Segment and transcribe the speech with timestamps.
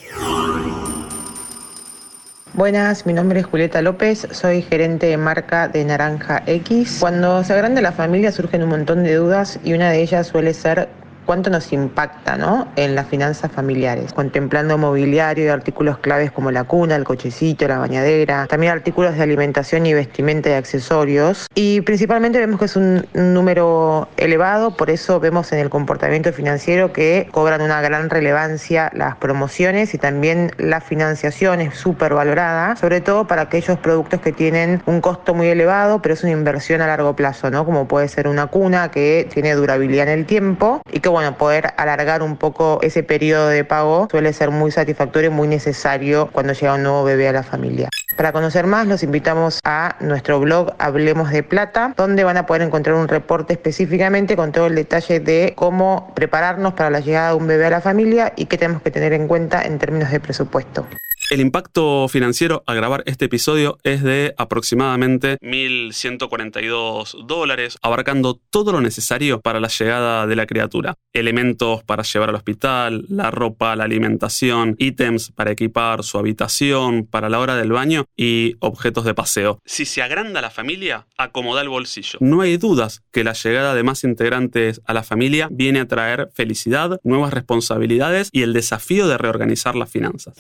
[2.53, 6.99] Buenas, mi nombre es Julieta López, soy gerente de marca de Naranja X.
[7.01, 10.53] Cuando se agranda la familia surgen un montón de dudas y una de ellas suele
[10.53, 10.87] ser
[11.25, 12.67] cuánto nos impacta ¿no?
[12.75, 17.77] en las finanzas familiares, contemplando mobiliario y artículos claves como la cuna, el cochecito, la
[17.77, 21.48] bañadera, también artículos de alimentación y vestimenta y accesorios.
[21.55, 26.93] Y principalmente vemos que es un número elevado, por eso vemos en el comportamiento financiero
[26.93, 33.01] que cobran una gran relevancia las promociones y también la financiación es súper valorada, sobre
[33.01, 36.88] todo para aquellos productos que tienen un costo muy elevado, pero es una inversión a
[36.88, 37.65] largo plazo, ¿no?
[37.65, 41.73] como puede ser una cuna que tiene durabilidad en el tiempo y que bueno, poder
[41.77, 46.53] alargar un poco ese periodo de pago suele ser muy satisfactorio y muy necesario cuando
[46.53, 47.89] llega un nuevo bebé a la familia.
[48.17, 52.61] Para conocer más, los invitamos a nuestro blog Hablemos de Plata, donde van a poder
[52.61, 57.35] encontrar un reporte específicamente con todo el detalle de cómo prepararnos para la llegada de
[57.35, 60.19] un bebé a la familia y qué tenemos que tener en cuenta en términos de
[60.19, 60.85] presupuesto.
[61.32, 68.81] El impacto financiero al grabar este episodio es de aproximadamente 1.142 dólares, abarcando todo lo
[68.81, 70.96] necesario para la llegada de la criatura.
[71.13, 77.29] Elementos para llevar al hospital, la ropa, la alimentación, ítems para equipar su habitación, para
[77.29, 79.59] la hora del baño y objetos de paseo.
[79.63, 82.19] Si se agranda la familia, acomoda el bolsillo.
[82.19, 86.29] No hay dudas que la llegada de más integrantes a la familia viene a traer
[86.34, 90.35] felicidad, nuevas responsabilidades y el desafío de reorganizar las finanzas.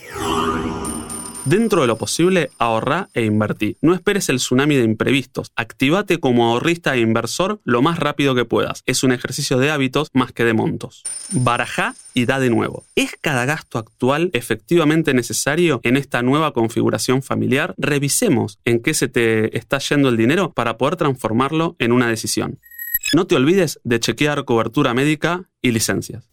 [1.45, 3.75] Dentro de lo posible, ahorra e invertí.
[3.81, 5.51] No esperes el tsunami de imprevistos.
[5.55, 8.83] Activate como ahorrista e inversor lo más rápido que puedas.
[8.85, 11.01] Es un ejercicio de hábitos más que de montos.
[11.31, 12.85] Barajá y da de nuevo.
[12.95, 17.73] ¿Es cada gasto actual efectivamente necesario en esta nueva configuración familiar?
[17.75, 22.59] Revisemos en qué se te está yendo el dinero para poder transformarlo en una decisión.
[23.15, 26.31] No te olvides de chequear cobertura médica y licencias.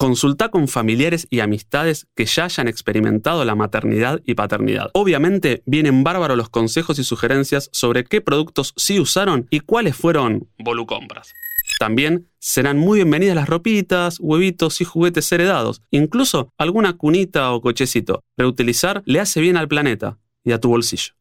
[0.00, 4.88] Consulta con familiares y amistades que ya hayan experimentado la maternidad y paternidad.
[4.94, 10.48] Obviamente vienen bárbaros los consejos y sugerencias sobre qué productos sí usaron y cuáles fueron
[10.58, 11.34] volucompras.
[11.78, 18.22] También serán muy bienvenidas las ropitas, huevitos y juguetes heredados, incluso alguna cunita o cochecito.
[18.38, 21.12] Reutilizar le hace bien al planeta y a tu bolsillo.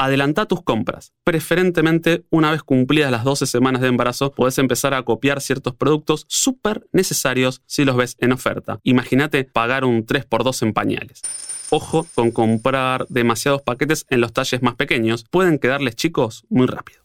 [0.00, 1.12] Adelanta tus compras.
[1.24, 6.24] Preferentemente, una vez cumplidas las 12 semanas de embarazo, puedes empezar a copiar ciertos productos
[6.28, 8.78] súper necesarios si los ves en oferta.
[8.84, 11.22] Imagínate pagar un 3x2 en pañales.
[11.70, 17.02] Ojo con comprar demasiados paquetes en los talles más pequeños, pueden quedarles chicos muy rápido.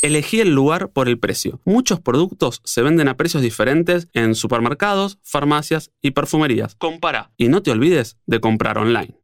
[0.00, 1.60] Elegí el lugar por el precio.
[1.66, 6.76] Muchos productos se venden a precios diferentes en supermercados, farmacias y perfumerías.
[6.76, 9.21] Compara y no te olvides de comprar online.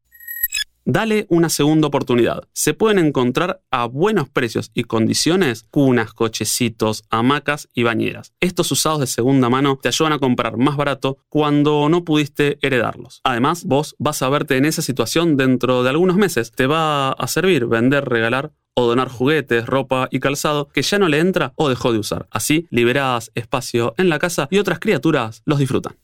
[0.91, 2.49] Dale una segunda oportunidad.
[2.55, 8.33] Se pueden encontrar a buenos precios y condiciones cunas, cochecitos, hamacas y bañeras.
[8.41, 13.21] Estos usados de segunda mano te ayudan a comprar más barato cuando no pudiste heredarlos.
[13.25, 16.53] Además, vos vas a verte en esa situación dentro de algunos meses.
[16.53, 21.09] Te va a servir vender, regalar o donar juguetes, ropa y calzado que ya no
[21.09, 22.29] le entra o dejó de usar.
[22.31, 25.97] Así liberás espacio en la casa y otras criaturas los disfrutan.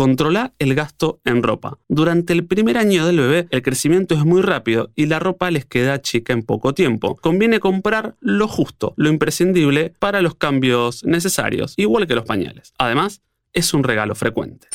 [0.00, 1.76] Controla el gasto en ropa.
[1.86, 5.66] Durante el primer año del bebé, el crecimiento es muy rápido y la ropa les
[5.66, 7.16] queda chica en poco tiempo.
[7.16, 12.72] Conviene comprar lo justo, lo imprescindible para los cambios necesarios, igual que los pañales.
[12.78, 13.20] Además,
[13.52, 14.68] es un regalo frecuente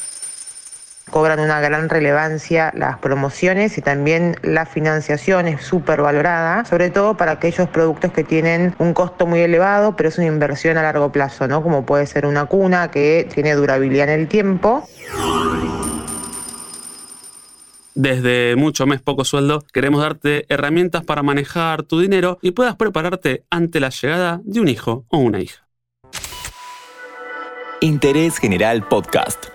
[1.10, 7.16] cobran una gran relevancia las promociones y también la financiación es súper valorada, sobre todo
[7.16, 11.12] para aquellos productos que tienen un costo muy elevado, pero es una inversión a largo
[11.12, 11.62] plazo, ¿no?
[11.62, 14.88] Como puede ser una cuna que tiene durabilidad en el tiempo.
[17.94, 23.46] Desde mucho mes poco sueldo queremos darte herramientas para manejar tu dinero y puedas prepararte
[23.50, 25.66] ante la llegada de un hijo o una hija.
[27.80, 29.55] Interés General Podcast.